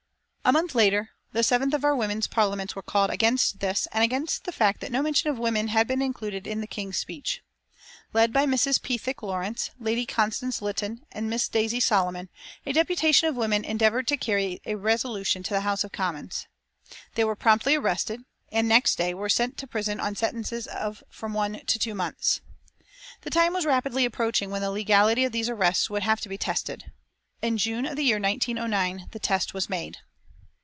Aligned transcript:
A 0.43 0.51
month 0.51 0.73
later 0.73 1.11
the 1.33 1.43
seventh 1.43 1.71
of 1.75 1.85
our 1.85 1.95
Women's 1.95 2.25
Parliaments 2.27 2.75
was 2.75 2.83
called 2.87 3.11
against 3.11 3.59
this 3.59 3.87
and 3.91 4.03
against 4.03 4.43
the 4.45 4.51
fact 4.51 4.81
that 4.81 4.91
no 4.91 5.03
mention 5.03 5.29
of 5.29 5.37
women 5.37 5.67
had 5.67 5.87
been 5.87 6.01
included 6.01 6.47
in 6.47 6.61
the 6.61 6.67
King's 6.67 6.97
speech. 6.97 7.43
Led 8.11 8.33
by 8.33 8.47
Mrs. 8.47 8.81
Pethick 8.81 9.21
Lawrence, 9.21 9.69
Lady 9.79 10.05
Constance 10.07 10.59
Lytton 10.59 11.05
and 11.11 11.29
Miss 11.29 11.47
Daisy 11.47 11.79
Solomon, 11.79 12.27
a 12.65 12.73
deputation 12.73 13.29
of 13.29 13.35
women 13.35 13.63
endeavoured 13.63 14.07
to 14.07 14.17
carry 14.17 14.59
the 14.65 14.75
resolution 14.75 15.43
to 15.43 15.51
the 15.53 15.61
House 15.61 15.83
of 15.83 15.91
Commons. 15.91 16.47
They 17.13 17.23
were 17.23 17.35
promptly 17.35 17.75
arrested 17.75 18.23
and, 18.51 18.67
next 18.67 18.97
day, 18.97 19.13
were 19.13 19.29
sent 19.29 19.57
to 19.59 19.67
prison 19.67 19.99
on 19.99 20.15
sentences 20.15 20.65
of 20.65 21.03
from 21.07 21.35
one 21.35 21.61
to 21.67 21.77
two 21.77 21.93
months. 21.93 22.41
The 23.21 23.29
time 23.29 23.53
was 23.53 23.67
rapidly 23.67 24.05
approaching 24.05 24.49
when 24.49 24.63
the 24.63 24.71
legality 24.71 25.23
of 25.23 25.33
these 25.33 25.49
arrests 25.49 25.87
would 25.91 26.03
have 26.03 26.19
to 26.21 26.27
be 26.29 26.39
tested. 26.39 26.91
In 27.43 27.59
June 27.59 27.85
of 27.85 27.95
the 27.95 28.03
year 28.05 28.19
1909 28.19 29.09
the 29.11 29.19
test 29.19 29.53
was 29.53 29.69
made. 29.69 29.99